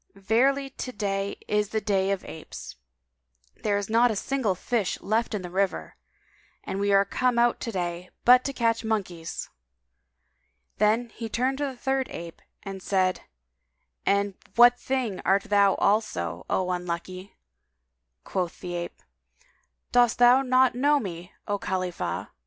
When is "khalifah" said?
21.59-22.31